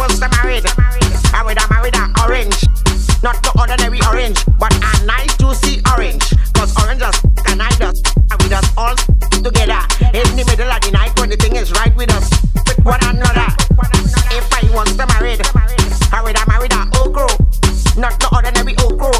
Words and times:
was 0.00 0.18
to 0.18 0.28
married, 0.40 0.64
I 1.36 1.44
would 1.44 1.58
have 1.58 1.68
married 1.68 1.94
a 1.94 2.08
orange. 2.24 2.56
Not 3.22 3.36
the 3.44 3.52
ordinary 3.60 4.00
orange, 4.08 4.40
but 4.56 4.72
a 4.72 5.04
nice 5.04 5.36
juicy 5.36 5.82
orange. 5.92 6.24
Cause 6.56 6.72
oranges 6.80 7.12
and 7.52 7.60
I 7.60 7.68
just, 7.76 8.08
and 8.16 8.40
we 8.40 8.48
just 8.48 8.72
all 8.80 8.96
together. 9.44 9.84
In 10.16 10.24
the 10.40 10.44
middle 10.48 10.72
of 10.72 10.80
the 10.80 10.90
night 10.92 11.12
when 11.20 11.28
the 11.28 11.36
thing 11.36 11.54
is 11.54 11.70
right 11.72 11.94
with 11.96 12.08
us, 12.16 12.32
with 12.64 12.80
one 12.80 13.00
another. 13.12 13.44
If 14.32 14.48
I 14.56 14.64
was 14.72 14.88
to 14.96 15.04
married, 15.20 15.44
I 16.16 16.22
would 16.24 16.36
have 16.36 16.48
married 16.48 16.72
a 16.72 16.88
okro. 16.96 17.28
Not 18.00 18.16
the 18.20 18.28
ordinary 18.32 18.72
okro, 18.80 19.12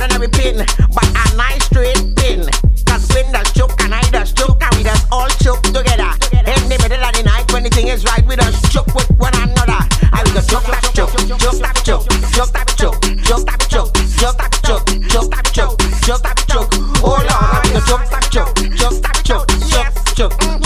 ordinary 0.00 0.28
pin, 0.28 0.64
but 0.94 1.06
a 1.06 1.36
nice 1.36 1.64
straight 1.64 1.98
pin. 2.16 2.48
Cause 2.86 3.06
pin 3.08 3.30
does 3.32 3.50
choke 3.52 3.74
and 3.82 3.94
I 3.94 4.02
does 4.10 4.32
choke 4.32 4.62
and 4.62 4.74
we 4.76 4.84
just 4.84 5.06
all 5.10 5.28
choke 5.42 5.62
together. 5.62 6.10
In 6.32 6.68
the 6.68 6.78
middle 6.80 7.02
of 7.02 7.12
the 7.14 7.22
night 7.24 7.52
when 7.52 7.64
the 7.64 7.70
thing 7.70 7.88
is 7.88 8.04
right, 8.04 8.24
we 8.26 8.36
just 8.36 8.72
choke 8.72 8.86
with 8.94 9.10
one 9.18 9.34
another. 9.34 9.80
I 10.12 10.22
will 10.24 10.32
just 10.32 10.50
choke, 10.50 10.64
choke, 10.94 11.10
choke, 11.38 11.54
stop, 11.54 11.76
choke, 11.82 12.06
choke, 12.32 12.48
stop, 12.48 12.68
choke, 12.76 13.00
choke, 13.24 13.42
stop, 13.42 13.60
choke, 13.68 13.92
choke, 14.18 14.34
stop, 14.38 14.52
choke, 14.62 14.86
choke, 15.08 15.24
stop, 15.26 15.46
choke, 15.52 15.78
choke, 16.06 16.18
stop, 16.18 16.38
choke. 16.46 16.70
Oh 17.02 17.18
Lord, 17.18 17.26
I 17.28 17.60
will 17.64 17.72
just 17.74 17.88
choke, 17.88 18.06
stop, 18.06 18.24
choke, 18.30 18.54
choke, 18.76 18.92
stop, 18.92 19.18
choke, 19.24 19.48
choke, 19.66 19.94
choke, 20.14 20.57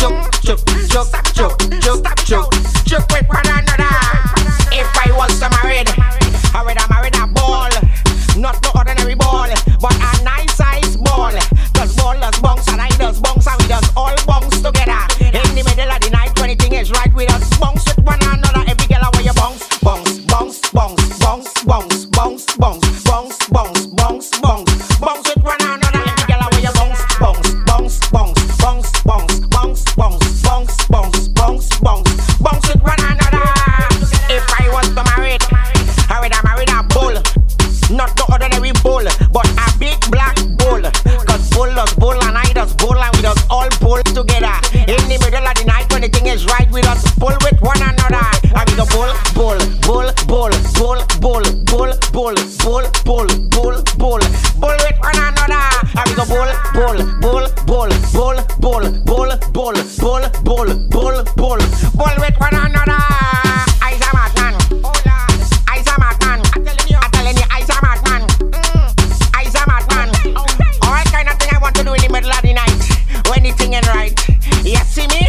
bull, 52.35 52.83
bull, 53.05 53.27
bull, 53.27 53.27
bull, 53.51 53.83
bull, 53.99 54.21
bull, 54.61 54.77
with 54.85 54.99
one 55.01 55.17
another. 55.17 55.63
And 55.97 56.09
we 56.09 56.15
go 56.15 56.25
bull, 56.25 56.49
bull, 56.73 56.99
bull, 57.21 57.49
bull, 57.67 57.89
bull, 58.13 58.39
bull, 58.61 58.85
bull, 59.05 59.37
bull, 59.53 59.75
bull, 60.01 60.23
bull, 60.43 60.69
bull, 60.89 61.25
bull, 61.37 61.61
bull 61.95 62.17
with 62.19 62.37
one 62.41 62.55
another. 62.55 63.01
I's 63.83 64.01
a 64.01 64.11
madman. 64.15 64.55
I's 65.69 65.87
a 65.87 65.95
madman. 65.99 66.41
I'm 66.55 66.65
telling 66.65 66.89
you, 66.89 66.99
I'm 67.01 67.11
you, 67.37 67.47
I's 67.51 67.69
a 67.69 67.77
madman. 67.83 68.23
I's 69.35 69.55
a 69.55 69.63
madman. 69.67 70.09
All 70.83 71.05
kind 71.13 71.29
of 71.29 71.39
thing 71.39 71.51
I 71.53 71.59
want 71.61 71.75
to 71.77 71.85
do 71.85 71.93
in 71.95 72.01
the 72.01 72.09
middle 72.09 72.31
of 72.31 72.43
the 72.43 72.53
night. 72.53 73.29
When 73.29 73.53
thing 73.55 73.75
ain't 73.75 73.87
right. 73.89 74.15
You 74.65 74.77
see 74.85 75.07
me? 75.09 75.27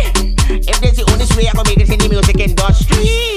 If 0.50 0.80
this 0.82 0.98
the 0.98 1.06
only 1.12 1.26
way 1.36 1.48
I 1.48 1.52
can 1.52 1.64
make 1.66 1.78
it 1.78 1.90
in 1.90 2.00
the 2.00 2.10
music 2.10 2.40
industry. 2.40 3.33